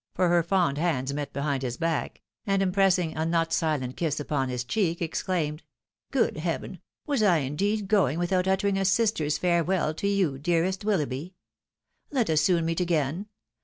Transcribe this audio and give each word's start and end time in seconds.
—^for 0.17 0.29
her 0.29 0.41
fond 0.41 0.79
hands 0.79 1.13
met 1.13 1.31
behind 1.31 1.63
Ins 1.63 1.77
back— 1.77 2.21
and 2.47 2.63
im 2.63 2.71
pressing 2.71 3.15
a 3.15 3.23
not 3.23 3.53
silent 3.53 3.95
kiss 3.95 4.19
upon 4.19 4.49
his 4.49 4.63
cheek, 4.63 4.99
exclaimed," 4.99 5.61
Good 6.11 6.37
heaven! 6.37 6.79
was 7.05 7.21
I 7.21 7.37
indeed 7.37 7.87
going 7.87 8.17
without 8.17 8.47
uttering 8.47 8.79
a 8.79 8.85
sister's 8.85 9.37
farewell 9.37 9.93
to 9.93 10.07
you, 10.07 10.39
dearest 10.39 10.83
Willoughby? 10.83 11.35
Let 12.09 12.31
us 12.31 12.41
soon 12.41 12.65
meet 12.65 12.79
again. 12.79 13.27